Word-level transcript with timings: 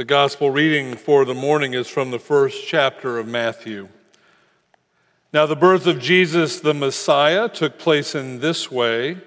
The 0.00 0.06
gospel 0.06 0.50
reading 0.50 0.96
for 0.96 1.26
the 1.26 1.34
morning 1.34 1.74
is 1.74 1.86
from 1.86 2.10
the 2.10 2.18
first 2.18 2.66
chapter 2.66 3.18
of 3.18 3.28
Matthew. 3.28 3.90
Now, 5.30 5.44
the 5.44 5.54
birth 5.54 5.86
of 5.86 5.98
Jesus 5.98 6.58
the 6.58 6.72
Messiah 6.72 7.50
took 7.50 7.78
place 7.78 8.14
in 8.14 8.40
this 8.40 8.70
way. 8.70 9.18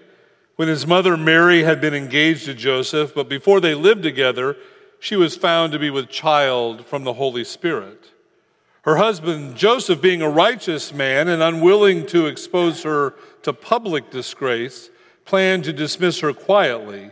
When 0.55 0.67
his 0.67 0.87
mother 0.87 1.15
Mary 1.15 1.61
had 1.61 1.79
been 1.79 1.93
engaged 1.93 2.45
to 2.45 2.55
Joseph, 2.55 3.13
but 3.13 3.29
before 3.29 3.59
they 3.61 3.75
lived 3.75 4.01
together, 4.01 4.57
she 4.99 5.15
was 5.15 5.37
found 5.37 5.73
to 5.73 5.77
be 5.77 5.91
with 5.91 6.09
child 6.09 6.87
from 6.87 7.03
the 7.03 7.13
Holy 7.13 7.43
Spirit. 7.43 8.09
Her 8.81 8.95
husband 8.95 9.55
Joseph, 9.55 10.01
being 10.01 10.23
a 10.23 10.27
righteous 10.27 10.91
man 10.91 11.27
and 11.27 11.43
unwilling 11.43 12.07
to 12.07 12.25
expose 12.25 12.81
her 12.81 13.13
to 13.43 13.53
public 13.53 14.09
disgrace, 14.09 14.89
planned 15.23 15.65
to 15.65 15.71
dismiss 15.71 16.21
her 16.21 16.33
quietly. 16.33 17.11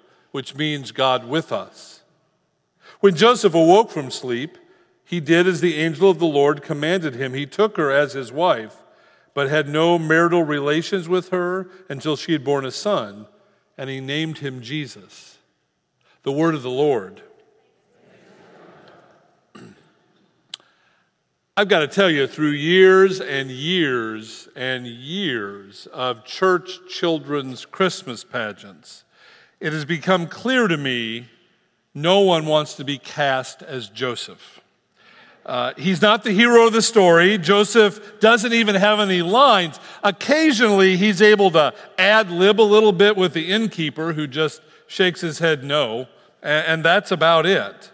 which 0.31 0.55
means 0.55 0.91
God 0.91 1.27
with 1.27 1.51
us. 1.51 2.01
When 2.99 3.15
Joseph 3.15 3.53
awoke 3.53 3.91
from 3.91 4.11
sleep, 4.11 4.57
he 5.03 5.19
did 5.19 5.45
as 5.47 5.59
the 5.59 5.75
angel 5.75 6.09
of 6.09 6.19
the 6.19 6.25
Lord 6.25 6.61
commanded 6.61 7.15
him. 7.15 7.33
He 7.33 7.45
took 7.45 7.75
her 7.77 7.91
as 7.91 8.13
his 8.13 8.31
wife, 8.31 8.77
but 9.33 9.49
had 9.49 9.67
no 9.67 9.99
marital 9.99 10.43
relations 10.43 11.09
with 11.09 11.29
her 11.29 11.67
until 11.89 12.15
she 12.15 12.31
had 12.31 12.43
borne 12.43 12.65
a 12.65 12.71
son, 12.71 13.27
and 13.77 13.89
he 13.89 13.99
named 13.99 14.37
him 14.37 14.61
Jesus. 14.61 15.37
The 16.23 16.31
word 16.31 16.55
of 16.55 16.61
the 16.61 16.69
Lord. 16.69 17.23
I've 21.57 21.67
got 21.67 21.79
to 21.79 21.87
tell 21.87 22.09
you, 22.09 22.27
through 22.27 22.51
years 22.51 23.19
and 23.19 23.51
years 23.51 24.47
and 24.55 24.87
years 24.87 25.87
of 25.87 26.23
church 26.23 26.79
children's 26.87 27.65
Christmas 27.65 28.23
pageants, 28.23 29.03
it 29.61 29.71
has 29.71 29.85
become 29.85 30.27
clear 30.27 30.67
to 30.67 30.75
me 30.75 31.27
no 31.93 32.21
one 32.21 32.45
wants 32.47 32.75
to 32.75 32.83
be 32.83 32.97
cast 32.97 33.61
as 33.61 33.87
Joseph. 33.87 34.59
Uh, 35.45 35.73
he's 35.77 36.01
not 36.01 36.23
the 36.23 36.31
hero 36.31 36.67
of 36.67 36.73
the 36.73 36.81
story. 36.81 37.37
Joseph 37.37 38.19
doesn't 38.19 38.53
even 38.53 38.75
have 38.75 38.99
any 38.99 39.21
lines. 39.21 39.79
Occasionally, 40.03 40.97
he's 40.97 41.21
able 41.21 41.51
to 41.51 41.73
ad 41.97 42.31
lib 42.31 42.59
a 42.59 42.63
little 42.63 42.91
bit 42.91 43.15
with 43.15 43.33
the 43.33 43.51
innkeeper 43.51 44.13
who 44.13 44.27
just 44.27 44.61
shakes 44.87 45.21
his 45.21 45.39
head 45.39 45.63
no, 45.63 46.07
and, 46.41 46.67
and 46.67 46.85
that's 46.85 47.11
about 47.11 47.45
it. 47.45 47.91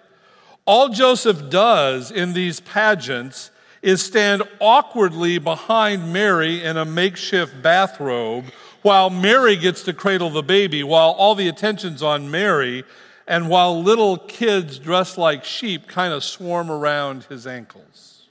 All 0.65 0.89
Joseph 0.89 1.49
does 1.49 2.11
in 2.11 2.33
these 2.33 2.59
pageants 2.59 3.51
is 3.81 4.03
stand 4.03 4.43
awkwardly 4.59 5.37
behind 5.37 6.11
Mary 6.11 6.63
in 6.63 6.77
a 6.77 6.85
makeshift 6.85 7.61
bathrobe 7.61 8.45
while 8.81 9.09
Mary 9.09 9.55
gets 9.55 9.83
to 9.83 9.93
cradle 9.93 10.29
the 10.29 10.43
baby, 10.43 10.83
while 10.83 11.11
all 11.11 11.35
the 11.35 11.47
attention's 11.47 12.01
on 12.01 12.31
Mary, 12.31 12.83
and 13.27 13.49
while 13.49 13.81
little 13.81 14.17
kids 14.17 14.79
dressed 14.79 15.17
like 15.17 15.43
sheep 15.43 15.87
kind 15.87 16.13
of 16.13 16.23
swarm 16.23 16.71
around 16.71 17.23
his 17.25 17.45
ankles. 17.45 18.27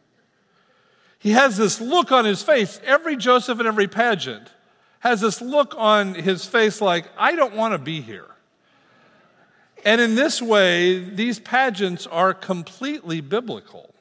He 1.19 1.33
has 1.33 1.57
this 1.57 1.81
look 1.81 2.13
on 2.13 2.25
his 2.25 2.43
face, 2.43 2.81
every 2.85 3.17
Joseph 3.17 3.61
in 3.61 3.67
every 3.67 3.89
pageant 3.89 4.51
has 5.07 5.21
this 5.21 5.41
look 5.41 5.73
on 5.79 6.15
his 6.15 6.45
face 6.45 6.81
like, 6.81 7.07
I 7.17 7.37
don't 7.37 7.55
want 7.55 7.73
to 7.75 7.79
be 7.79 8.01
here. 8.01 8.27
And 9.85 10.01
in 10.01 10.17
this 10.17 10.43
way, 10.43 10.99
these 10.99 11.39
pageants 11.39 12.09
are 12.09 12.35
completely 12.35 13.21
biblical. 13.21 13.95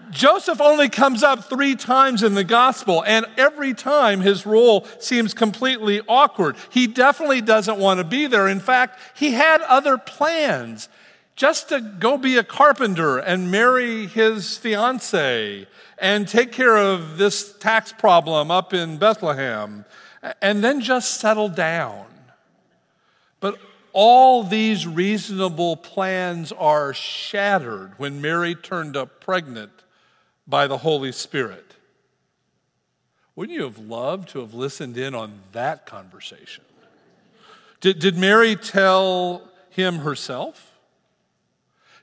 Joseph 0.10 0.62
only 0.62 0.90
comes 0.90 1.22
up 1.22 1.44
three 1.46 1.76
times 1.76 2.24
in 2.24 2.34
the 2.34 2.44
gospel, 2.44 3.04
and 3.06 3.26
every 3.38 3.74
time 3.74 4.22
his 4.22 4.46
role 4.46 4.88
seems 5.00 5.34
completely 5.34 6.02
awkward. 6.08 6.56
He 6.70 6.88
definitely 6.88 7.42
doesn't 7.42 7.78
want 7.78 8.00
to 8.00 8.04
be 8.04 8.28
there. 8.28 8.48
In 8.48 8.60
fact, 8.60 9.00
he 9.16 9.32
had 9.32 9.62
other 9.62 9.98
plans 9.98 10.90
just 11.36 11.70
to 11.70 11.80
go 11.80 12.18
be 12.18 12.38
a 12.38 12.44
carpenter 12.44 13.18
and 13.18 13.52
marry 13.52 14.08
his 14.08 14.58
fiancee 14.58 15.68
and 16.00 16.28
take 16.28 16.52
care 16.52 16.78
of 16.78 17.18
this 17.18 17.54
tax 17.58 17.92
problem 17.92 18.50
up 18.50 18.74
in 18.74 18.98
Bethlehem 18.98 19.86
and 20.42 20.64
then 20.64 20.82
just 20.82 21.20
settle 21.20 21.50
down. 21.50 22.06
But 23.40 23.60
all 24.00 24.44
these 24.44 24.86
reasonable 24.86 25.76
plans 25.76 26.52
are 26.52 26.94
shattered 26.94 27.94
when 27.98 28.22
Mary 28.22 28.54
turned 28.54 28.96
up 28.96 29.20
pregnant 29.20 29.72
by 30.48 30.68
the 30.68 30.78
Holy 30.78 31.12
Spirit. 31.12 31.74
Wouldn't 33.36 33.58
you 33.58 33.64
have 33.64 33.80
loved 33.80 34.30
to 34.30 34.40
have 34.42 34.54
listened 34.54 35.00
in 35.00 35.16
on 35.16 35.40
that 35.54 35.88
conversation? 35.88 36.64
Did, 37.82 37.98
did 37.98 38.16
Mary 38.20 38.56
tell 38.56 39.42
him 39.72 39.98
herself? 39.98 40.78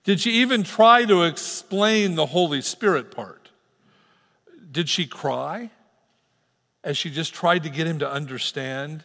Did 0.03 0.19
she 0.19 0.33
even 0.41 0.65
try 0.65 1.05
to 1.05 1.23
explain 1.23 2.17
the 2.17 2.27
Holy 2.27 2.61
Spirit 2.61 3.13
part? 3.13 3.51
Did 4.73 4.89
she 4.89 5.07
cry 5.07 5.71
as 6.83 6.97
she 6.99 7.09
just 7.09 7.35
tried 7.35 7.63
to 7.63 7.69
get 7.69 7.87
him 7.87 8.01
to 8.01 8.11
understand? 8.11 9.05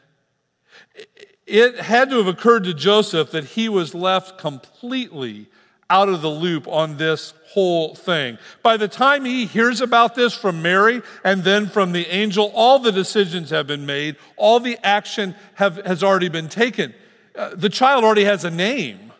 It 1.49 1.79
had 1.79 2.11
to 2.11 2.17
have 2.17 2.27
occurred 2.27 2.65
to 2.65 2.75
Joseph 2.75 3.31
that 3.31 3.43
he 3.43 3.69
was 3.69 3.95
left 3.95 4.37
completely 4.37 5.47
out 5.89 6.07
of 6.07 6.21
the 6.21 6.29
loop 6.29 6.67
on 6.67 6.97
this 6.97 7.33
whole 7.47 7.95
thing. 7.95 8.37
By 8.61 8.77
the 8.77 8.87
time 8.87 9.25
he 9.25 9.47
hears 9.47 9.81
about 9.81 10.13
this 10.13 10.35
from 10.35 10.61
Mary 10.61 11.01
and 11.23 11.43
then 11.43 11.67
from 11.67 11.91
the 11.91 12.05
angel, 12.05 12.51
all 12.53 12.77
the 12.77 12.91
decisions 12.91 13.49
have 13.49 13.65
been 13.65 13.87
made, 13.87 14.17
all 14.37 14.59
the 14.59 14.77
action 14.83 15.33
have, 15.55 15.77
has 15.87 16.03
already 16.03 16.29
been 16.29 16.49
taken. 16.49 16.93
Uh, 17.35 17.55
the 17.55 17.69
child 17.69 18.03
already 18.03 18.25
has 18.25 18.45
a 18.45 18.51
name 18.51 19.11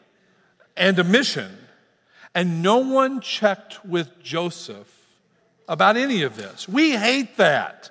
and 0.78 1.00
a 1.00 1.03
mission, 1.03 1.51
and 2.35 2.61
no 2.61 2.78
one 2.78 3.22
checked 3.22 3.84
with 3.84 4.22
Joseph 4.22 4.96
about 5.67 5.97
any 5.97 6.22
of 6.22 6.35
this. 6.35 6.69
We 6.69 6.91
hate 6.91 7.38
that. 7.38 7.90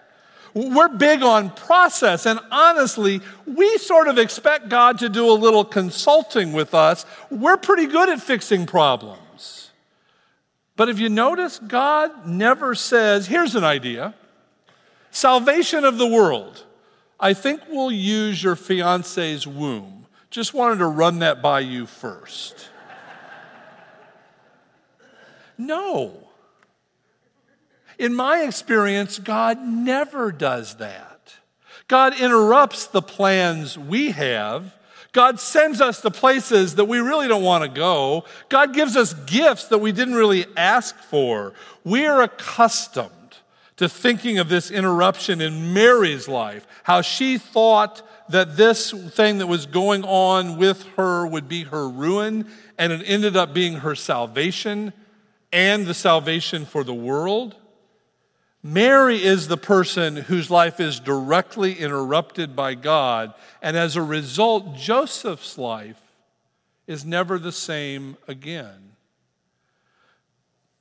We're 0.58 0.88
big 0.88 1.22
on 1.22 1.50
process, 1.50 2.26
and 2.26 2.40
honestly, 2.50 3.20
we 3.46 3.78
sort 3.78 4.08
of 4.08 4.18
expect 4.18 4.68
God 4.68 4.98
to 4.98 5.08
do 5.08 5.30
a 5.30 5.32
little 5.32 5.64
consulting 5.64 6.52
with 6.52 6.74
us. 6.74 7.06
We're 7.30 7.58
pretty 7.58 7.86
good 7.86 8.08
at 8.08 8.20
fixing 8.20 8.66
problems. 8.66 9.70
But 10.74 10.88
if 10.88 10.98
you 10.98 11.10
notice, 11.10 11.60
God 11.60 12.26
never 12.26 12.74
says, 12.74 13.28
here's 13.28 13.54
an 13.54 13.62
idea 13.62 14.14
salvation 15.12 15.84
of 15.84 15.96
the 15.96 16.08
world. 16.08 16.64
I 17.20 17.34
think 17.34 17.60
we'll 17.68 17.92
use 17.92 18.42
your 18.42 18.56
fiance's 18.56 19.46
womb. 19.46 20.06
Just 20.28 20.54
wanted 20.54 20.78
to 20.78 20.86
run 20.86 21.20
that 21.20 21.40
by 21.40 21.60
you 21.60 21.86
first. 21.86 22.68
no. 25.58 26.27
In 27.98 28.14
my 28.14 28.42
experience, 28.42 29.18
God 29.18 29.60
never 29.60 30.30
does 30.30 30.76
that. 30.76 31.34
God 31.88 32.18
interrupts 32.20 32.86
the 32.86 33.02
plans 33.02 33.76
we 33.76 34.12
have. 34.12 34.74
God 35.12 35.40
sends 35.40 35.80
us 35.80 36.00
to 36.02 36.10
places 36.10 36.76
that 36.76 36.84
we 36.84 36.98
really 36.98 37.28
don't 37.28 37.42
want 37.42 37.64
to 37.64 37.70
go. 37.70 38.24
God 38.48 38.74
gives 38.74 38.96
us 38.96 39.14
gifts 39.14 39.64
that 39.68 39.78
we 39.78 39.90
didn't 39.90 40.14
really 40.14 40.46
ask 40.56 40.96
for. 40.96 41.54
We 41.82 42.06
are 42.06 42.22
accustomed 42.22 43.10
to 43.78 43.88
thinking 43.88 44.38
of 44.38 44.48
this 44.48 44.70
interruption 44.70 45.40
in 45.40 45.72
Mary's 45.72 46.28
life, 46.28 46.66
how 46.82 47.00
she 47.00 47.38
thought 47.38 48.02
that 48.28 48.56
this 48.56 48.90
thing 48.90 49.38
that 49.38 49.46
was 49.46 49.66
going 49.66 50.04
on 50.04 50.58
with 50.58 50.82
her 50.96 51.26
would 51.26 51.48
be 51.48 51.64
her 51.64 51.88
ruin, 51.88 52.46
and 52.76 52.92
it 52.92 53.02
ended 53.06 53.36
up 53.36 53.54
being 53.54 53.74
her 53.74 53.94
salvation 53.94 54.92
and 55.52 55.86
the 55.86 55.94
salvation 55.94 56.66
for 56.66 56.84
the 56.84 56.92
world. 56.92 57.56
Mary 58.62 59.22
is 59.22 59.46
the 59.46 59.56
person 59.56 60.16
whose 60.16 60.50
life 60.50 60.80
is 60.80 60.98
directly 60.98 61.74
interrupted 61.78 62.56
by 62.56 62.74
God, 62.74 63.32
and 63.62 63.76
as 63.76 63.94
a 63.94 64.02
result, 64.02 64.74
Joseph's 64.74 65.56
life 65.56 66.00
is 66.86 67.04
never 67.04 67.38
the 67.38 67.52
same 67.52 68.16
again. 68.26 68.92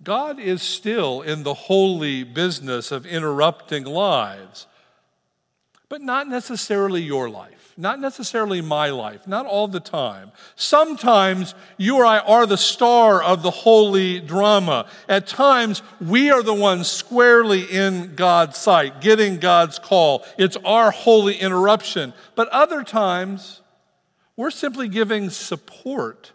God 0.04 0.40
is 0.40 0.62
still 0.62 1.22
in 1.22 1.44
the 1.44 1.54
holy 1.54 2.24
business 2.24 2.92
of 2.92 3.06
interrupting 3.06 3.84
lives, 3.84 4.68
but 5.90 6.02
not 6.02 6.28
necessarily 6.28 7.02
your 7.02 7.30
life, 7.30 7.57
not 7.78 8.00
necessarily 8.00 8.60
my 8.60 8.90
life, 8.90 9.28
not 9.28 9.46
all 9.46 9.68
the 9.68 9.80
time. 9.80 10.32
Sometimes 10.56 11.54
you 11.78 11.98
or 11.98 12.06
I 12.06 12.18
are 12.18 12.48
the 12.48 12.58
star 12.58 13.22
of 13.22 13.44
the 13.44 13.52
holy 13.52 14.20
drama. 14.20 14.90
At 15.08 15.28
times, 15.28 15.84
we 16.02 16.32
are 16.32 16.42
the 16.42 16.56
ones 16.56 16.90
squarely 16.90 17.62
in 17.62 18.16
God's 18.16 18.58
sight, 18.58 19.00
getting 19.00 19.38
God's 19.38 19.78
call. 19.78 20.26
It's 20.40 20.58
our 20.66 20.90
holy 20.90 21.36
interruption. 21.36 22.14
But 22.34 22.50
other 22.50 22.84
times, 22.84 23.62
we're 24.36 24.52
simply 24.52 24.88
giving 24.88 25.30
support. 25.30 26.32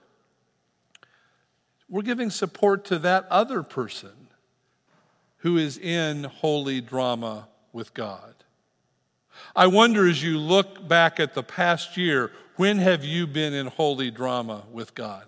We're 1.89 2.03
giving 2.03 2.31
support 2.31 2.85
to 2.87 3.01
that 3.01 3.27
other 3.31 3.65
person 3.65 4.29
who 5.39 5.57
is 5.57 5.77
in 5.77 6.23
holy 6.23 6.81
drama 6.81 7.49
with 7.73 7.95
God. 7.95 8.35
I 9.55 9.67
wonder 9.67 10.09
as 10.09 10.23
you 10.23 10.39
look 10.39 10.87
back 10.87 11.21
at 11.21 11.35
the 11.35 11.43
past 11.43 11.97
year, 11.97 12.33
when 12.57 12.79
have 12.79 13.05
you 13.05 13.27
been 13.27 13.53
in 13.53 13.67
holy 13.67 14.11
drama 14.11 14.65
with 14.71 14.95
God? 14.95 15.25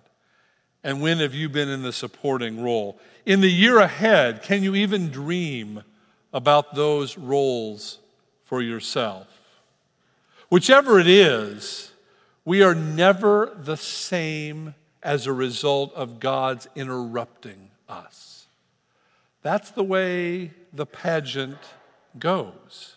And 0.82 1.00
when 1.00 1.18
have 1.18 1.34
you 1.34 1.48
been 1.48 1.68
in 1.68 1.82
the 1.82 1.92
supporting 1.92 2.62
role? 2.62 2.98
In 3.24 3.40
the 3.40 3.50
year 3.50 3.78
ahead, 3.78 4.42
can 4.42 4.62
you 4.62 4.74
even 4.74 5.10
dream 5.10 5.82
about 6.32 6.74
those 6.74 7.16
roles 7.16 7.98
for 8.44 8.60
yourself? 8.60 9.26
Whichever 10.50 10.98
it 10.98 11.06
is, 11.06 11.92
we 12.44 12.62
are 12.62 12.74
never 12.74 13.52
the 13.56 13.76
same 13.76 14.74
as 15.02 15.26
a 15.26 15.32
result 15.32 15.92
of 15.94 16.20
God's 16.20 16.68
interrupting 16.74 17.70
us. 17.88 18.46
That's 19.42 19.70
the 19.70 19.84
way 19.84 20.52
the 20.72 20.86
pageant 20.86 21.58
goes. 22.18 22.96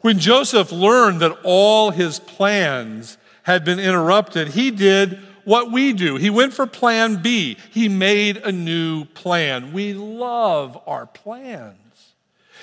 When 0.00 0.18
Joseph 0.18 0.72
learned 0.72 1.20
that 1.20 1.38
all 1.42 1.90
his 1.90 2.18
plans 2.18 3.18
had 3.44 3.64
been 3.64 3.78
interrupted, 3.78 4.48
he 4.48 4.70
did 4.70 5.18
what 5.44 5.70
we 5.70 5.92
do. 5.92 6.16
He 6.16 6.30
went 6.30 6.54
for 6.54 6.66
plan 6.66 7.16
B. 7.16 7.56
He 7.70 7.88
made 7.88 8.38
a 8.38 8.52
new 8.52 9.04
plan. 9.04 9.72
We 9.72 9.94
love 9.94 10.80
our 10.86 11.06
plans. 11.06 11.78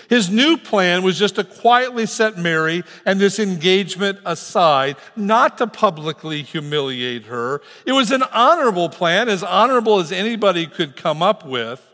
His 0.09 0.29
new 0.29 0.57
plan 0.57 1.03
was 1.03 1.17
just 1.17 1.35
to 1.35 1.45
quietly 1.45 2.05
set 2.05 2.37
Mary 2.37 2.83
and 3.05 3.17
this 3.17 3.39
engagement 3.39 4.19
aside, 4.25 4.97
not 5.15 5.57
to 5.59 5.67
publicly 5.67 6.41
humiliate 6.41 7.27
her. 7.27 7.61
It 7.85 7.93
was 7.93 8.11
an 8.11 8.23
honorable 8.23 8.89
plan, 8.89 9.29
as 9.29 9.41
honorable 9.41 9.99
as 9.99 10.11
anybody 10.11 10.67
could 10.67 10.97
come 10.97 11.23
up 11.23 11.45
with. 11.45 11.87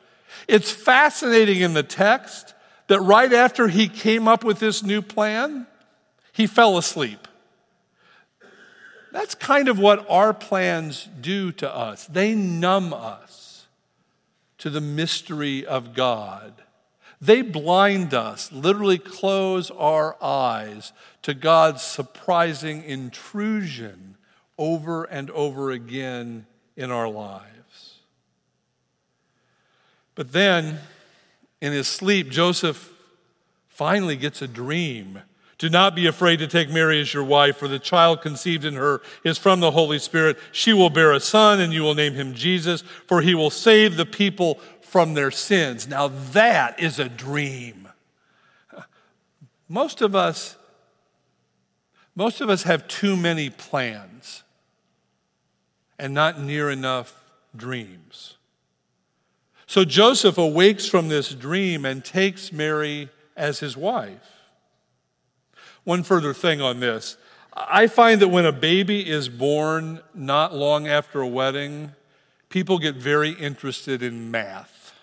It's 0.48 0.72
fascinating 0.72 1.62
in 1.62 1.74
the 1.74 1.84
text 1.84 2.56
that 2.88 3.02
right 3.02 3.32
after 3.32 3.68
he 3.68 3.88
came 3.88 4.28
up 4.28 4.44
with 4.44 4.60
this 4.60 4.84
new 4.84 5.02
plan, 5.02 5.68
he 6.32 6.48
fell 6.48 6.78
asleep. 6.78 7.28
That's 9.12 9.36
kind 9.36 9.68
of 9.68 9.80
what 9.80 10.06
our 10.10 10.34
plans 10.34 11.08
do 11.20 11.52
to 11.54 11.74
us. 11.74 12.06
They 12.06 12.36
numb 12.36 12.94
us 12.94 13.66
to 14.60 14.70
the 14.70 14.82
mystery 14.82 15.66
of 15.66 15.94
God. 15.94 16.54
They 17.20 17.42
blind 17.42 18.14
us, 18.14 18.52
literally 18.52 19.00
close 19.00 19.72
our 19.72 20.22
eyes 20.22 20.94
to 21.24 21.34
God's 21.34 21.82
surprising 21.82 22.84
intrusion 22.84 24.18
over 24.58 25.04
and 25.06 25.32
over 25.32 25.72
again 25.72 26.46
in 26.76 26.92
our 26.92 27.10
lives. 27.10 27.96
But 30.14 30.32
then, 30.32 30.80
in 31.62 31.74
his 31.74 31.88
sleep, 31.88 32.30
Joseph 32.30 32.94
finally 33.68 34.16
gets 34.16 34.42
a 34.42 34.48
dream. 34.48 35.22
Do 35.58 35.70
not 35.70 35.96
be 35.96 36.06
afraid 36.06 36.38
to 36.38 36.48
take 36.48 36.70
Mary 36.70 37.02
as 37.02 37.14
your 37.14 37.24
wife, 37.24 37.58
for 37.58 37.68
the 37.68 37.80
child 37.80 38.22
conceived 38.22 38.64
in 38.64 38.76
her 38.76 39.02
is 39.24 39.40
from 39.40 39.60
the 39.60 39.72
Holy 39.72 39.98
Spirit. 39.98 40.38
She 40.52 40.72
will 40.72 40.92
bear 40.92 41.12
a 41.12 41.20
son, 41.20 41.60
and 41.60 41.74
you 41.74 41.82
will 41.82 41.96
name 41.96 42.14
him 42.14 42.36
Jesus, 42.36 42.84
for 43.08 43.22
he 43.22 43.34
will 43.34 43.50
save 43.50 43.98
the 43.98 44.06
people 44.06 44.60
from 44.82 45.16
their 45.16 45.32
sins. 45.32 45.88
Now, 45.88 46.10
that 46.32 46.80
is 46.80 47.00
a 47.00 47.10
dream. 47.10 47.88
Most 49.68 50.02
of 50.02 50.16
us, 50.16 50.56
most 52.16 52.40
of 52.40 52.50
us 52.50 52.64
have 52.64 52.88
too 52.88 53.18
many 53.18 53.50
plans 53.50 54.44
and 56.00 56.14
not 56.14 56.40
near 56.40 56.70
enough 56.70 57.24
dreams. 57.56 58.37
So 59.68 59.84
Joseph 59.84 60.38
awakes 60.38 60.88
from 60.88 61.10
this 61.10 61.34
dream 61.34 61.84
and 61.84 62.04
takes 62.04 62.54
Mary 62.54 63.10
as 63.36 63.60
his 63.60 63.76
wife. 63.76 64.38
One 65.84 66.04
further 66.04 66.34
thing 66.34 66.62
on 66.62 66.80
this 66.80 67.18
I 67.56 67.88
find 67.88 68.22
that 68.22 68.30
when 68.30 68.46
a 68.46 68.52
baby 68.52 69.08
is 69.08 69.30
born 69.30 70.00
not 70.14 70.56
long 70.56 70.88
after 70.88 71.22
a 71.22 71.28
wedding, 71.28 71.92
people 72.50 72.80
get 72.80 72.96
very 72.96 73.32
interested 73.32 74.02
in 74.04 74.32
math. 74.32 74.94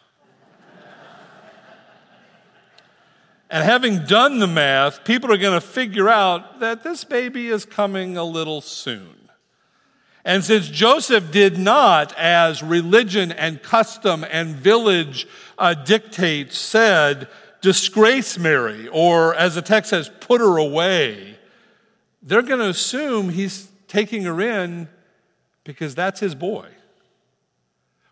and 3.51 3.65
having 3.65 4.05
done 4.07 4.39
the 4.39 4.47
math, 4.47 5.05
people 5.05 5.33
are 5.33 5.37
going 5.37 5.61
to 5.61 5.67
figure 5.67 6.09
out 6.09 6.61
that 6.61 6.83
this 6.83 7.05
baby 7.05 7.49
is 7.49 7.65
coming 7.67 8.17
a 8.17 8.25
little 8.25 8.61
soon. 8.61 9.24
And 10.25 10.43
since 10.43 10.69
Joseph 10.69 11.31
did 11.31 11.59
not, 11.59 12.17
as 12.17 12.63
religion 12.63 13.31
and 13.31 13.63
custom 13.63 14.25
and 14.31 14.57
village 14.57 15.27
uh, 15.59 15.75
dictates 15.75 16.57
said, 16.57 17.29
disgrace 17.61 18.39
Mary, 18.39 18.89
or 18.89 19.35
as 19.35 19.55
the 19.55 19.63
text 19.63 19.91
says, 19.91 20.11
put 20.21 20.41
her 20.41 20.57
away, 20.57 21.39
they're 22.23 22.43
going 22.43 22.61
to 22.61 22.69
assume 22.69 23.29
he's 23.29 23.69
taking 23.87 24.23
her 24.25 24.41
in 24.41 24.89
because 25.63 25.95
that's 25.95 26.21
his 26.21 26.35
boy, 26.35 26.69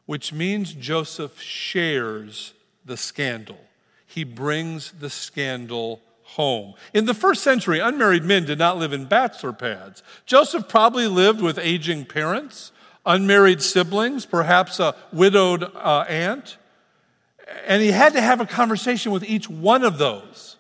which 0.05 0.33
means 0.33 0.75
Joseph 0.75 1.41
shares 1.41 2.53
the 2.85 2.97
scandal. 2.97 3.59
He 4.07 4.25
brings 4.25 4.93
the 4.93 5.09
scandal 5.09 6.03
home. 6.33 6.75
In 6.95 7.05
the 7.05 7.15
first 7.15 7.43
century, 7.43 7.79
unmarried 7.79 8.25
men 8.25 8.45
did 8.45 8.59
not 8.59 8.79
live 8.79 8.93
in 8.93 9.05
bachelor 9.05 9.53
pads. 9.53 10.03
Joseph 10.25 10.69
probably 10.69 11.07
lived 11.07 11.41
with 11.41 11.59
aging 11.59 12.07
parents, 12.07 12.73
unmarried 13.05 13.61
siblings, 13.61 14.25
perhaps 14.25 14.81
a 14.81 14.95
widowed 15.13 15.63
uh, 15.63 16.05
aunt. 16.09 16.57
And 17.67 17.83
he 17.83 17.91
had 17.91 18.15
to 18.15 18.21
have 18.21 18.41
a 18.41 18.47
conversation 18.47 19.13
with 19.13 19.25
each 19.25 19.49
one 19.49 19.85
of 19.85 19.99
those, 19.99 20.57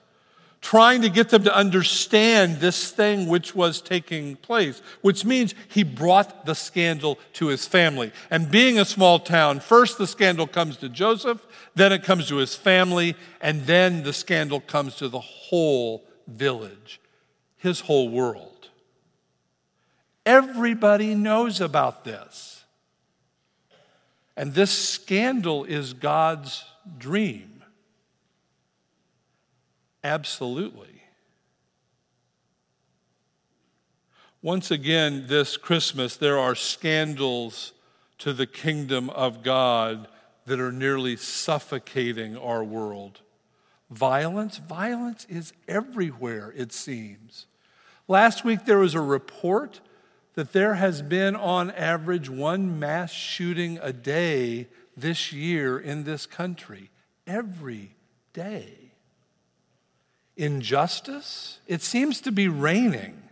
trying 0.62 1.02
to 1.02 1.10
get 1.10 1.28
them 1.28 1.42
to 1.42 1.54
understand 1.54 2.60
this 2.60 2.92
thing 2.92 3.26
which 3.26 3.54
was 3.54 3.80
taking 3.80 4.36
place, 4.36 4.80
which 5.02 5.24
means 5.24 5.54
he 5.68 5.82
brought 5.82 6.46
the 6.46 6.54
scandal 6.54 7.18
to 7.34 7.48
his 7.48 7.66
family. 7.66 8.12
And 8.30 8.50
being 8.50 8.78
a 8.78 8.84
small 8.84 9.18
town, 9.18 9.58
first 9.60 9.98
the 9.98 10.06
scandal 10.06 10.46
comes 10.46 10.76
to 10.78 10.88
Joseph, 10.88 11.44
then 11.74 11.92
it 11.92 12.04
comes 12.04 12.28
to 12.28 12.36
his 12.36 12.54
family, 12.54 13.16
and 13.40 13.66
then 13.66 14.04
the 14.04 14.12
scandal 14.12 14.60
comes 14.60 14.94
to 14.96 15.08
the 15.08 15.20
whole 15.20 16.04
village, 16.28 17.00
his 17.58 17.80
whole 17.80 18.08
world. 18.08 18.68
Everybody 20.24 21.16
knows 21.16 21.60
about 21.60 22.04
this. 22.04 22.64
And 24.36 24.54
this 24.54 24.70
scandal 24.70 25.64
is 25.64 25.92
God's 25.92 26.64
dream. 26.98 27.51
Absolutely. 30.04 31.02
Once 34.40 34.72
again, 34.72 35.26
this 35.28 35.56
Christmas, 35.56 36.16
there 36.16 36.38
are 36.38 36.56
scandals 36.56 37.72
to 38.18 38.32
the 38.32 38.46
kingdom 38.46 39.08
of 39.10 39.42
God 39.44 40.08
that 40.46 40.58
are 40.58 40.72
nearly 40.72 41.16
suffocating 41.16 42.36
our 42.36 42.64
world. 42.64 43.20
Violence, 43.90 44.58
violence 44.58 45.26
is 45.28 45.52
everywhere, 45.68 46.52
it 46.56 46.72
seems. 46.72 47.46
Last 48.08 48.44
week 48.44 48.64
there 48.64 48.78
was 48.78 48.94
a 48.94 49.00
report 49.00 49.80
that 50.34 50.52
there 50.52 50.74
has 50.74 51.02
been, 51.02 51.36
on 51.36 51.70
average, 51.70 52.28
one 52.28 52.80
mass 52.80 53.12
shooting 53.12 53.78
a 53.82 53.92
day 53.92 54.66
this 54.96 55.32
year 55.32 55.78
in 55.78 56.04
this 56.04 56.26
country. 56.26 56.90
Every 57.26 57.94
day. 58.32 58.81
Injustice, 60.36 61.58
it 61.66 61.82
seems 61.82 62.20
to 62.22 62.32
be 62.32 62.48
reigning. 62.48 63.22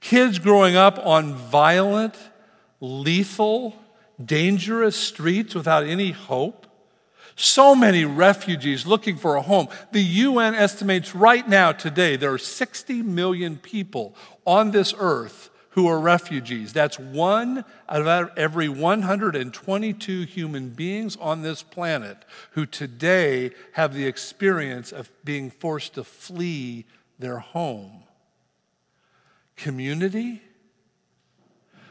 Kids 0.00 0.38
growing 0.38 0.76
up 0.76 0.98
on 1.04 1.34
violent, 1.34 2.14
lethal, 2.80 3.74
dangerous 4.22 4.96
streets 4.96 5.54
without 5.54 5.84
any 5.84 6.10
hope. 6.10 6.66
So 7.34 7.74
many 7.74 8.04
refugees 8.04 8.86
looking 8.86 9.16
for 9.16 9.36
a 9.36 9.42
home. 9.42 9.68
The 9.92 10.02
UN 10.02 10.54
estimates 10.54 11.14
right 11.14 11.48
now, 11.48 11.72
today, 11.72 12.16
there 12.16 12.32
are 12.32 12.38
60 12.38 13.02
million 13.02 13.56
people 13.56 14.14
on 14.44 14.72
this 14.72 14.92
earth 14.98 15.50
who 15.78 15.86
are 15.86 16.00
refugees. 16.00 16.72
That's 16.72 16.98
one 16.98 17.64
out 17.88 18.04
of 18.04 18.36
every 18.36 18.68
122 18.68 20.22
human 20.22 20.70
beings 20.70 21.16
on 21.20 21.42
this 21.42 21.62
planet 21.62 22.24
who 22.50 22.66
today 22.66 23.52
have 23.74 23.94
the 23.94 24.04
experience 24.04 24.90
of 24.90 25.08
being 25.24 25.52
forced 25.52 25.94
to 25.94 26.02
flee 26.02 26.84
their 27.16 27.38
home. 27.38 28.02
Community? 29.54 30.42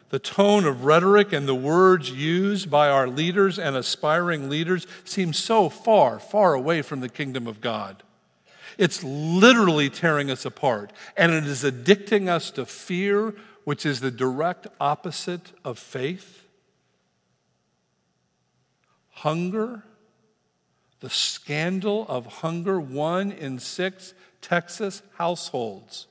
The 0.10 0.20
tone 0.20 0.65
of 0.65 0.84
rhetoric 0.84 1.32
and 1.32 1.48
the 1.48 1.56
words 1.56 2.12
used 2.12 2.70
by 2.70 2.89
our 2.89 3.08
leaders 3.08 3.58
and 3.58 3.77
aspiring 3.77 4.50
leaders 4.50 4.86
seem 5.06 5.32
so 5.32 5.70
far, 5.70 6.20
far 6.20 6.53
away 6.53 6.82
from 6.82 7.00
the 7.00 7.08
kingdom 7.08 7.48
of 7.48 7.62
God. 7.62 8.03
It's 8.77 9.01
literally 9.01 9.89
tearing 9.89 10.29
us 10.29 10.44
apart, 10.44 10.91
and 11.15 11.32
it 11.32 11.46
is 11.46 11.63
addicting 11.63 12.27
us 12.27 12.51
to 12.51 12.65
fear, 12.65 13.34
which 13.67 13.86
is 13.86 14.00
the 14.00 14.09
direct 14.09 14.65
opposite 14.79 15.51
of 15.65 15.77
faith. 15.77 16.45
Hunger, 19.09 19.83
the 21.01 21.09
scandal 21.09 22.05
of 22.07 22.25
hunger, 22.27 22.79
one 22.79 23.29
in 23.29 23.59
six 23.59 24.13
Texas 24.39 25.01
households 25.17 26.07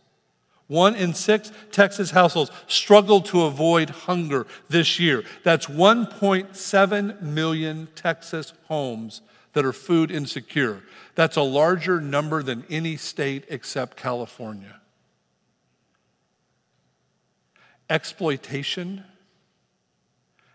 one 0.67 0.95
in 0.97 1.15
six 1.15 1.51
Texas 1.71 2.11
households 2.11 2.51
struggle 2.67 3.21
to 3.21 3.45
avoid 3.45 3.89
hunger 3.89 4.47
this 4.69 4.99
year. 4.99 5.23
That's 5.45 5.67
1.7 5.67 7.23
million 7.23 7.89
Texas 7.95 8.53
homes 8.65 9.23
that 9.53 9.65
are 9.65 9.73
food 9.73 10.11
insecure. 10.11 10.83
That's 11.15 11.37
a 11.37 11.43
larger 11.43 12.01
number 12.01 12.43
than 12.43 12.65
any 12.69 12.97
state 12.97 13.45
except 13.49 13.97
California. 13.97 14.81
Exploitation, 17.89 19.05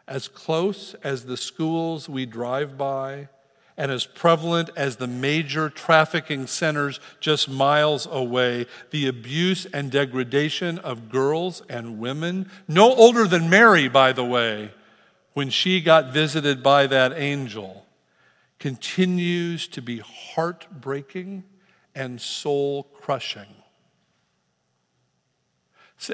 as 0.07 0.27
close 0.27 0.93
as 1.03 1.25
the 1.25 1.37
schools 1.37 2.09
we 2.09 2.25
drive 2.25 2.77
by 2.77 3.29
and 3.77 3.91
as 3.91 4.05
prevalent 4.05 4.69
as 4.75 4.97
the 4.97 5.07
major 5.07 5.69
trafficking 5.69 6.45
centers 6.45 6.99
just 7.19 7.49
miles 7.49 8.07
away, 8.11 8.65
the 8.91 9.07
abuse 9.07 9.65
and 9.67 9.89
degradation 9.89 10.77
of 10.79 11.09
girls 11.09 11.63
and 11.69 11.97
women, 11.97 12.49
no 12.67 12.93
older 12.93 13.25
than 13.25 13.49
Mary, 13.49 13.87
by 13.87 14.11
the 14.11 14.25
way, 14.25 14.71
when 15.33 15.49
she 15.49 15.81
got 15.81 16.11
visited 16.11 16.61
by 16.61 16.85
that 16.85 17.13
angel, 17.13 17.85
continues 18.59 19.67
to 19.67 19.81
be 19.81 19.99
heartbreaking 19.99 21.43
and 21.95 22.21
soul 22.21 22.83
crushing. 22.83 23.60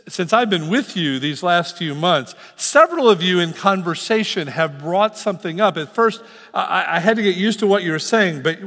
Since 0.10 0.34
I've 0.34 0.50
been 0.50 0.68
with 0.68 0.98
you 0.98 1.18
these 1.18 1.42
last 1.42 1.78
few 1.78 1.96
months, 1.96 2.36
several 2.58 3.10
of 3.10 3.22
you 3.22 3.40
in 3.40 3.54
conversation 3.54 4.50
have 4.50 4.80
brought 4.80 5.18
something 5.18 5.62
up. 5.62 5.78
At 5.78 5.96
first, 5.96 6.22
I, 6.54 7.00
had 7.00 7.16
to 7.16 7.24
get 7.24 7.38
used 7.38 7.60
to 7.60 7.68
what 7.68 7.84
you 7.84 7.94
were 7.94 8.00
saying, 8.00 8.44
but 8.44 8.60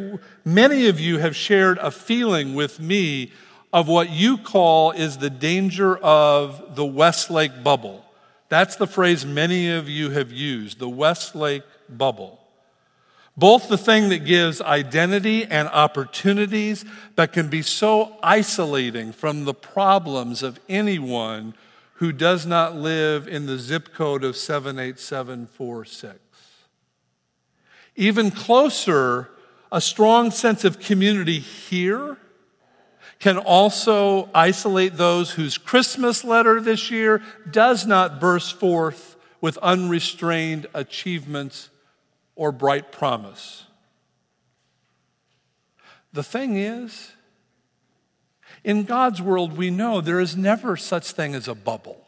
many 0.47 0.87
of 0.89 0.99
you 0.99 1.19
have 1.19 1.37
shared 1.37 1.77
a 1.77 1.91
feeling 1.91 2.55
with 2.55 2.81
me 2.81 3.33
of 3.71 3.87
what 3.87 4.09
you 4.09 4.39
call 4.39 4.93
is 4.93 5.19
the 5.19 5.29
danger 5.29 5.99
of 5.99 6.75
the 6.75 6.87
Westlake 6.87 7.62
bubble. 7.62 8.03
That's 8.49 8.77
the 8.77 8.87
phrase 8.87 9.27
many 9.27 9.71
of 9.71 9.91
you 9.91 10.09
have 10.09 10.33
used, 10.33 10.79
the 10.79 10.89
Westlake 10.89 11.65
bubble. 11.87 12.40
Both 13.41 13.69
the 13.71 13.79
thing 13.79 14.11
that 14.11 14.27
gives 14.27 14.61
identity 14.61 15.47
and 15.47 15.67
opportunities, 15.69 16.85
that 17.17 17.33
can 17.33 17.49
be 17.49 17.63
so 17.63 18.19
isolating 18.23 19.13
from 19.13 19.47
the 19.47 19.55
problems 19.55 20.43
of 20.43 20.61
anyone 20.69 21.55
who 21.95 22.13
does 22.13 22.45
not 22.45 22.77
live 22.77 23.27
in 23.27 23.47
the 23.47 23.59
zip 23.59 23.95
code 23.95 24.25
of 24.25 24.37
78746. 24.37 26.19
Even 27.97 28.31
closer, 28.31 29.31
a 29.73 29.81
strong 29.81 30.31
sense 30.31 30.67
of 30.67 30.79
community 30.79 31.39
here 31.39 32.19
can 33.21 33.39
also 33.39 34.29
isolate 34.35 34.99
those 34.99 35.31
whose 35.31 35.57
Christmas 35.57 36.25
letter 36.25 36.61
this 36.61 36.91
year 36.91 37.23
does 37.51 37.87
not 37.87 38.21
burst 38.21 38.61
forth 38.61 39.17
with 39.41 39.57
unrestrained 39.59 40.67
achievements 40.75 41.71
or 42.41 42.51
bright 42.53 42.91
promise. 42.91 43.65
The 46.15 46.23
thing 46.23 46.57
is, 46.57 47.13
in 48.65 48.85
God's 48.85 49.21
world, 49.21 49.59
we 49.59 49.69
know 49.69 50.01
there 50.01 50.21
is 50.21 50.39
never 50.39 50.75
such 50.75 51.11
thing 51.11 51.35
as 51.35 51.49
a 51.49 51.55
bubble. 51.55 52.03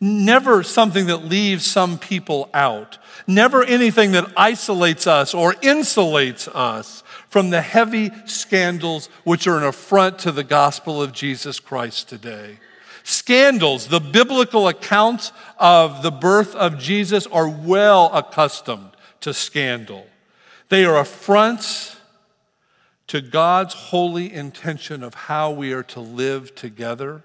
Never 0.00 0.62
something 0.62 1.08
that 1.08 1.26
leaves 1.26 1.66
some 1.66 1.98
people 1.98 2.48
out. 2.54 2.96
Never 3.26 3.62
anything 3.62 4.12
that 4.12 4.32
isolates 4.38 5.06
us 5.06 5.34
or 5.34 5.52
insulates 5.52 6.48
us 6.48 7.04
from 7.28 7.50
the 7.50 7.60
heavy 7.60 8.10
scandals 8.24 9.10
which 9.24 9.46
are 9.46 9.58
an 9.58 9.64
affront 9.64 10.20
to 10.20 10.32
the 10.32 10.44
gospel 10.44 11.02
of 11.02 11.12
Jesus 11.12 11.60
Christ 11.60 12.08
today. 12.08 12.58
Scandals, 13.02 13.88
the 13.88 14.00
biblical 14.00 14.66
accounts 14.66 15.30
of 15.58 16.02
the 16.02 16.10
birth 16.10 16.54
of 16.54 16.78
Jesus 16.78 17.26
are 17.26 17.50
well 17.50 18.10
accustomed 18.14 18.89
to 19.20 19.34
scandal. 19.34 20.06
They 20.68 20.84
are 20.84 20.98
affronts 20.98 21.96
to 23.08 23.20
God's 23.20 23.74
holy 23.74 24.32
intention 24.32 25.02
of 25.02 25.14
how 25.14 25.50
we 25.50 25.72
are 25.72 25.82
to 25.82 26.00
live 26.00 26.54
together. 26.54 27.24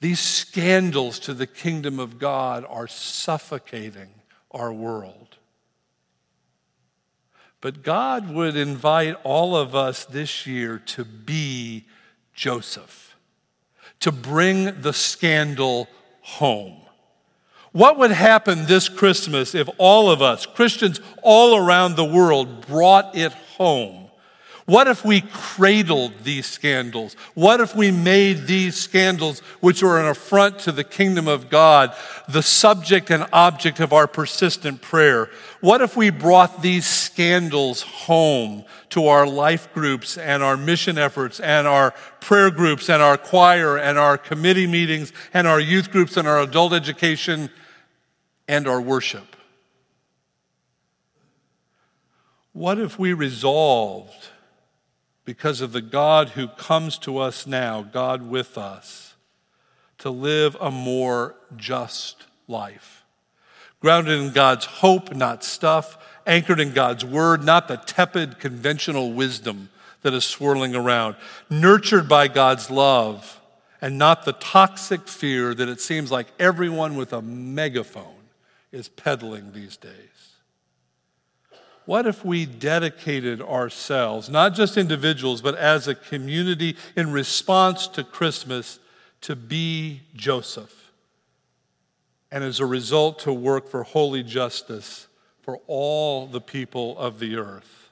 These 0.00 0.20
scandals 0.20 1.18
to 1.20 1.34
the 1.34 1.46
kingdom 1.46 1.98
of 1.98 2.18
God 2.18 2.66
are 2.68 2.86
suffocating 2.86 4.10
our 4.50 4.72
world. 4.72 5.38
But 7.60 7.82
God 7.82 8.32
would 8.32 8.56
invite 8.56 9.16
all 9.24 9.56
of 9.56 9.74
us 9.74 10.04
this 10.04 10.46
year 10.46 10.78
to 10.86 11.04
be 11.04 11.86
Joseph, 12.34 13.16
to 14.00 14.12
bring 14.12 14.80
the 14.80 14.92
scandal 14.92 15.88
home. 16.20 16.82
What 17.72 17.98
would 17.98 18.10
happen 18.10 18.66
this 18.66 18.88
Christmas 18.88 19.54
if 19.54 19.68
all 19.78 20.10
of 20.10 20.22
us, 20.22 20.46
Christians 20.46 21.00
all 21.22 21.56
around 21.56 21.96
the 21.96 22.04
world, 22.04 22.66
brought 22.66 23.16
it 23.16 23.32
home? 23.32 24.07
What 24.68 24.86
if 24.86 25.02
we 25.02 25.22
cradled 25.22 26.12
these 26.24 26.44
scandals? 26.44 27.14
What 27.32 27.62
if 27.62 27.74
we 27.74 27.90
made 27.90 28.46
these 28.46 28.76
scandals, 28.76 29.40
which 29.60 29.82
are 29.82 29.98
an 29.98 30.08
affront 30.08 30.58
to 30.58 30.72
the 30.72 30.84
kingdom 30.84 31.26
of 31.26 31.48
God, 31.48 31.94
the 32.28 32.42
subject 32.42 33.10
and 33.10 33.26
object 33.32 33.80
of 33.80 33.94
our 33.94 34.06
persistent 34.06 34.82
prayer? 34.82 35.30
What 35.62 35.80
if 35.80 35.96
we 35.96 36.10
brought 36.10 36.60
these 36.60 36.84
scandals 36.84 37.80
home 37.80 38.62
to 38.90 39.06
our 39.06 39.26
life 39.26 39.72
groups 39.72 40.18
and 40.18 40.42
our 40.42 40.58
mission 40.58 40.98
efforts 40.98 41.40
and 41.40 41.66
our 41.66 41.92
prayer 42.20 42.50
groups 42.50 42.90
and 42.90 43.02
our 43.02 43.16
choir 43.16 43.78
and 43.78 43.96
our 43.96 44.18
committee 44.18 44.66
meetings 44.66 45.14
and 45.32 45.46
our 45.46 45.60
youth 45.60 45.90
groups 45.90 46.18
and 46.18 46.28
our 46.28 46.42
adult 46.42 46.74
education 46.74 47.48
and 48.46 48.68
our 48.68 48.82
worship? 48.82 49.34
What 52.52 52.78
if 52.78 52.98
we 52.98 53.14
resolved? 53.14 54.28
Because 55.28 55.60
of 55.60 55.72
the 55.72 55.82
God 55.82 56.30
who 56.30 56.48
comes 56.48 56.96
to 56.96 57.18
us 57.18 57.46
now, 57.46 57.82
God 57.82 58.30
with 58.30 58.56
us, 58.56 59.14
to 59.98 60.08
live 60.08 60.56
a 60.58 60.70
more 60.70 61.34
just 61.54 62.24
life. 62.46 63.04
Grounded 63.80 64.22
in 64.22 64.32
God's 64.32 64.64
hope, 64.64 65.14
not 65.14 65.44
stuff, 65.44 65.98
anchored 66.26 66.60
in 66.60 66.72
God's 66.72 67.04
word, 67.04 67.44
not 67.44 67.68
the 67.68 67.76
tepid 67.76 68.38
conventional 68.38 69.12
wisdom 69.12 69.68
that 70.00 70.14
is 70.14 70.24
swirling 70.24 70.74
around, 70.74 71.14
nurtured 71.50 72.08
by 72.08 72.26
God's 72.26 72.70
love, 72.70 73.38
and 73.82 73.98
not 73.98 74.24
the 74.24 74.32
toxic 74.32 75.06
fear 75.06 75.52
that 75.52 75.68
it 75.68 75.82
seems 75.82 76.10
like 76.10 76.28
everyone 76.38 76.96
with 76.96 77.12
a 77.12 77.20
megaphone 77.20 78.24
is 78.72 78.88
peddling 78.88 79.52
these 79.52 79.76
days. 79.76 80.17
What 81.88 82.06
if 82.06 82.22
we 82.22 82.44
dedicated 82.44 83.40
ourselves, 83.40 84.28
not 84.28 84.52
just 84.52 84.76
individuals, 84.76 85.40
but 85.40 85.54
as 85.54 85.88
a 85.88 85.94
community 85.94 86.76
in 86.94 87.12
response 87.12 87.88
to 87.88 88.04
Christmas, 88.04 88.78
to 89.22 89.34
be 89.34 90.02
Joseph? 90.14 90.92
And 92.30 92.44
as 92.44 92.60
a 92.60 92.66
result, 92.66 93.20
to 93.20 93.32
work 93.32 93.70
for 93.70 93.84
holy 93.84 94.22
justice 94.22 95.06
for 95.40 95.60
all 95.66 96.26
the 96.26 96.42
people 96.42 96.98
of 96.98 97.20
the 97.20 97.36
earth. 97.36 97.88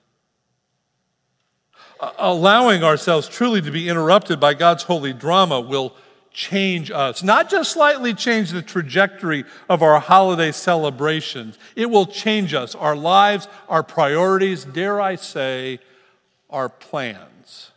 Allowing 2.18 2.84
ourselves 2.84 3.26
truly 3.26 3.62
to 3.62 3.70
be 3.70 3.88
interrupted 3.88 4.38
by 4.38 4.52
God's 4.52 4.82
holy 4.82 5.14
drama 5.14 5.58
will 5.58 5.96
change 6.37 6.90
us. 6.90 7.23
Not 7.23 7.49
just 7.49 7.73
slightly 7.73 8.12
change 8.12 8.50
the 8.50 8.61
trajectory 8.61 9.47
of 9.71 9.83
our 9.83 9.99
holiday 9.99 10.52
celebrations, 10.52 11.59
it 11.75 11.87
will 11.87 12.05
change 12.05 12.52
us, 12.52 12.75
our 12.75 12.95
lives, 12.95 13.49
our 13.71 13.83
priorities, 13.83 14.66
dare 14.66 15.00
I 15.00 15.16
say, 15.16 15.81
our 16.50 16.69
plans. 16.69 17.71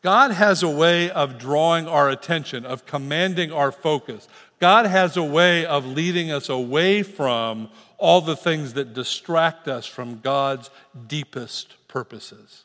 God 0.00 0.30
has 0.30 0.62
a 0.62 0.70
way 0.70 1.10
of 1.10 1.38
drawing 1.38 1.86
our 1.86 2.08
attention, 2.08 2.64
of 2.64 2.86
commanding 2.86 3.52
our 3.52 3.70
focus. 3.70 4.26
God 4.58 4.86
has 4.86 5.18
a 5.18 5.22
way 5.22 5.66
of 5.66 5.84
leading 5.84 6.32
us 6.32 6.48
away 6.48 7.02
from 7.02 7.68
all 7.98 8.22
the 8.22 8.36
things 8.36 8.72
that 8.72 8.94
distract 8.94 9.68
us 9.68 9.84
from 9.84 10.20
God's 10.20 10.70
deepest 11.06 11.74
purposes. 11.86 12.64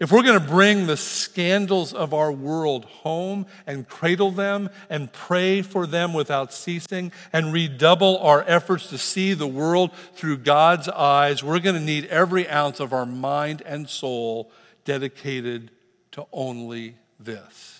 If 0.00 0.12
we're 0.12 0.22
going 0.22 0.38
to 0.38 0.46
bring 0.46 0.86
the 0.86 0.96
scandals 0.96 1.92
of 1.92 2.14
our 2.14 2.30
world 2.30 2.84
home 2.84 3.46
and 3.66 3.88
cradle 3.88 4.30
them 4.30 4.70
and 4.88 5.12
pray 5.12 5.60
for 5.60 5.86
them 5.86 6.12
without 6.12 6.52
ceasing 6.52 7.10
and 7.32 7.52
redouble 7.52 8.18
our 8.18 8.44
efforts 8.46 8.90
to 8.90 8.98
see 8.98 9.34
the 9.34 9.46
world 9.46 9.90
through 10.14 10.38
God's 10.38 10.88
eyes, 10.88 11.42
we're 11.42 11.58
going 11.58 11.74
to 11.74 11.80
need 11.80 12.04
every 12.06 12.48
ounce 12.48 12.78
of 12.78 12.92
our 12.92 13.06
mind 13.06 13.60
and 13.66 13.88
soul 13.88 14.52
dedicated 14.84 15.72
to 16.12 16.26
only 16.32 16.96
this. 17.18 17.74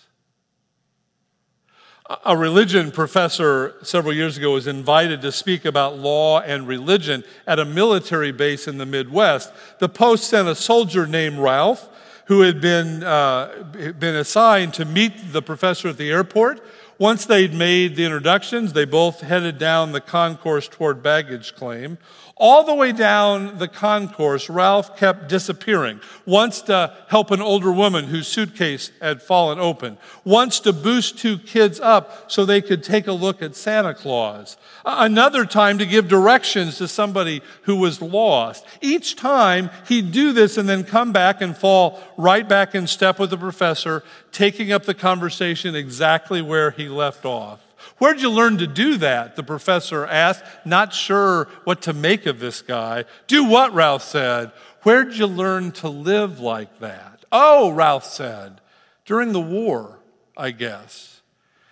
A 2.25 2.37
religion 2.37 2.91
professor 2.91 3.77
several 3.83 4.15
years 4.15 4.39
ago 4.39 4.53
was 4.53 4.67
invited 4.67 5.21
to 5.23 5.31
speak 5.31 5.67
about 5.67 5.99
law 5.99 6.41
and 6.41 6.67
religion 6.67 7.23
at 7.47 7.59
a 7.61 7.65
military 7.67 8.33
base 8.33 8.67
in 8.67 8.79
the 8.79 8.87
Midwest. 8.87 9.53
The 9.79 9.91
Post 9.91 10.25
sent 10.25 10.49
a 10.49 10.55
soldier 10.55 11.07
named 11.07 11.39
Ralph 11.39 11.89
who 12.29 12.43
had 12.43 12.61
been, 12.61 13.03
uh, 13.03 13.65
been 13.99 14.15
assigned 14.17 14.75
to 14.75 14.85
meet 14.85 15.33
the 15.33 15.41
professor 15.41 15.89
at 15.89 15.97
the 15.97 16.11
airport. 16.11 16.61
Once 16.99 17.27
they'd 17.27 17.55
made 17.55 17.95
the 17.95 18.05
introductions, 18.05 18.73
they 18.73 18.85
both 18.85 19.21
headed 19.21 19.57
down 19.57 19.93
the 19.93 20.01
concourse 20.01 20.67
toward 20.67 21.01
baggage 21.01 21.55
claim. 21.55 21.97
All 22.35 22.65
the 22.65 22.75
way 22.75 22.93
down 22.93 23.59
the 23.59 23.67
concourse, 23.67 24.49
Ralph 24.49 24.97
kept 24.97 25.29
disappearing. 25.29 26.01
Once 26.25 26.61
to 26.63 26.95
help 27.09 27.33
an 27.33 27.41
older 27.41 27.73
woman 27.73 28.05
whose 28.05 28.29
suitcase 28.29 28.93
had 29.01 29.23
fallen 29.23 29.59
open. 29.59 29.99
Once 30.25 30.61
to 30.61 30.73
boost 30.73 31.19
two 31.19 31.39
kids 31.39 31.81
up 31.81 32.31
so 32.31 32.45
they 32.45 32.61
could 32.61 32.85
take 32.85 33.09
a 33.09 33.13
look 33.13 33.43
at 33.43 33.57
Santa 33.57 33.93
Claus. 33.93 34.57
Another 34.85 35.45
time 35.45 35.79
to 35.79 35.87
give 35.87 36.07
directions 36.07 36.79
to 36.79 36.87
somebody 36.87 37.43
who 37.63 37.75
was 37.75 38.01
lost. 38.01 38.65
Each 38.81 39.17
time 39.17 39.71
he'd 39.89 40.13
do 40.13 40.33
this 40.33 40.57
and 40.57 40.69
then 40.69 40.85
come 40.85 41.13
back 41.13 41.41
and 41.41 41.57
fall 41.57 42.01
right 42.17 42.49
back 42.49 42.75
in 42.75 42.87
step 42.87 43.19
with 43.19 43.31
the 43.31 43.39
professor, 43.39 44.05
taking 44.33 44.73
up 44.73 44.85
the 44.85 44.95
conversation 44.95 45.75
exactly 45.75 46.43
where 46.43 46.71
he 46.71 46.89
left 46.89 47.25
off. 47.25 47.61
Where'd 47.99 48.21
you 48.21 48.31
learn 48.31 48.59
to 48.59 48.67
do 48.67 48.97
that? 48.99 49.37
The 49.37 49.43
professor 49.43 50.07
asked, 50.07 50.45
not 50.65 50.93
sure 50.93 51.49
what 51.65 51.83
to 51.83 51.93
make 51.93 52.27
of 52.27 52.41
this 52.41 52.63
guy. 52.63 53.05
Do 53.27 53.45
what? 53.45 53.73
Ralph 53.73 54.03
said. 54.03 54.53
Where'd 54.83 55.15
you 55.15 55.27
learn 55.27 55.73
to 55.73 55.89
live 55.89 56.41
like 56.41 56.81
that? 56.81 57.25
Oh, 57.31 57.71
Ralph 57.71 58.05
said, 58.05 58.61
during 59.05 59.33
the 59.33 59.41
war, 59.41 59.99
I 60.37 60.51
guess. 60.51 61.21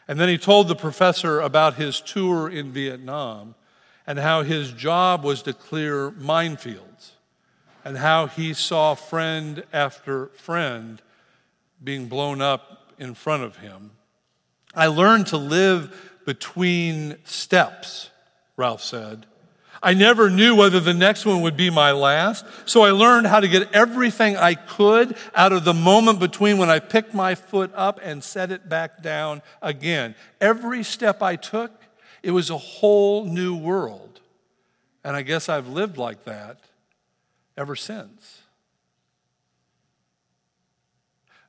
And 0.08 0.20
then 0.20 0.28
he 0.28 0.38
told 0.38 0.68
the 0.68 0.76
professor 0.76 1.40
about 1.40 1.74
his 1.74 2.00
tour 2.00 2.48
in 2.48 2.72
Vietnam 2.72 3.54
and 4.06 4.18
how 4.18 4.42
his 4.42 4.72
job 4.72 5.24
was 5.24 5.42
to 5.42 5.52
clear 5.52 6.10
minefields 6.12 7.10
and 7.84 7.96
how 7.96 8.26
he 8.26 8.52
saw 8.52 8.94
friend 8.94 9.64
after 9.72 10.26
friend 10.28 11.00
being 11.82 12.06
blown 12.06 12.40
up 12.40 12.92
in 12.98 13.14
front 13.14 13.42
of 13.42 13.56
him. 13.56 13.92
I 14.74 14.88
learned 14.88 15.28
to 15.28 15.36
live 15.36 15.94
between 16.24 17.16
steps, 17.24 18.10
Ralph 18.56 18.82
said. 18.82 19.26
I 19.82 19.94
never 19.94 20.30
knew 20.30 20.56
whether 20.56 20.80
the 20.80 20.94
next 20.94 21.24
one 21.26 21.42
would 21.42 21.56
be 21.56 21.70
my 21.70 21.92
last, 21.92 22.44
so 22.64 22.82
I 22.82 22.90
learned 22.90 23.26
how 23.26 23.40
to 23.40 23.48
get 23.48 23.72
everything 23.72 24.36
I 24.36 24.54
could 24.54 25.16
out 25.34 25.52
of 25.52 25.64
the 25.64 25.74
moment 25.74 26.18
between 26.18 26.58
when 26.58 26.70
I 26.70 26.78
picked 26.78 27.14
my 27.14 27.34
foot 27.34 27.70
up 27.74 28.00
and 28.02 28.24
set 28.24 28.50
it 28.50 28.68
back 28.68 29.02
down 29.02 29.42
again. 29.62 30.14
Every 30.40 30.82
step 30.82 31.22
I 31.22 31.36
took, 31.36 31.70
it 32.22 32.32
was 32.32 32.50
a 32.50 32.58
whole 32.58 33.26
new 33.26 33.56
world. 33.56 34.20
And 35.04 35.14
I 35.14 35.22
guess 35.22 35.48
I've 35.48 35.68
lived 35.68 35.98
like 35.98 36.24
that 36.24 36.58
ever 37.56 37.76
since. 37.76 38.42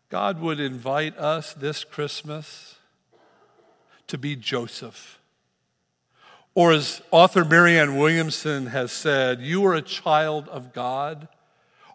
God 0.10 0.40
would 0.40 0.60
invite 0.60 1.18
us 1.18 1.54
this 1.54 1.84
Christmas 1.84 2.76
to 4.08 4.18
be 4.18 4.36
Joseph. 4.36 5.20
Or, 6.56 6.72
as 6.72 7.02
author 7.12 7.44
Marianne 7.44 7.98
Williamson 7.98 8.67
has 8.67 8.91
said, 8.91 9.41
you 9.41 9.65
are 9.65 9.76
a 9.76 9.82
child 9.82 10.48
of 10.48 10.74
God. 10.74 11.28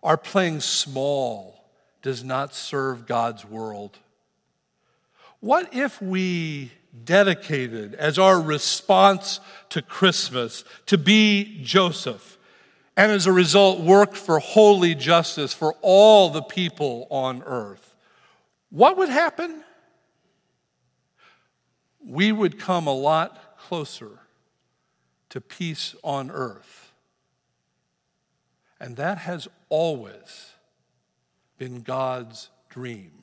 Our 0.03 0.17
playing 0.17 0.61
small 0.61 1.65
does 2.03 2.23
not 2.23 2.55
serve 2.55 3.07
God's 3.07 3.45
world. 3.45 3.99
What 5.41 5.75
if 5.75 6.01
we 6.01 6.71
dedicated 7.05 7.95
as 7.95 8.19
our 8.19 8.41
response 8.41 9.41
to 9.71 9.83
Christmas 9.83 10.65
to 10.87 10.99
be 10.99 11.61
Joseph, 11.63 12.39
and 12.97 13.11
as 13.11 13.27
a 13.27 13.33
result, 13.33 13.81
worked 13.81 14.17
for 14.17 14.39
holy 14.39 14.95
justice 14.95 15.55
for 15.55 15.75
all 15.81 16.29
the 16.29 16.43
people 16.43 17.07
on 17.11 17.43
earth? 17.45 17.92
What 18.73 18.97
would 18.97 19.09
happen? 19.09 19.63
we 22.05 22.33
would 22.33 22.59
come 22.59 22.87
a 22.87 22.93
lot 22.95 23.57
closer 23.59 24.19
to 25.31 25.41
peace 25.41 25.95
on 26.03 26.31
earth. 26.31 26.93
And 28.81 28.97
that 28.97 29.19
has 29.19 29.49
always 29.69 30.53
been 31.59 31.83
God's 31.83 32.51
dream. 32.69 33.22